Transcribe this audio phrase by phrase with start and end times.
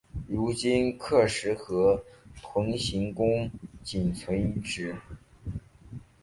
[0.27, 2.03] 如今喀喇河
[2.41, 3.51] 屯行宫
[3.83, 4.95] 仅存遗址。